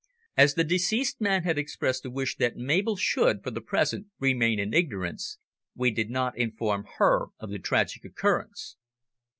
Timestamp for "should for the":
2.95-3.61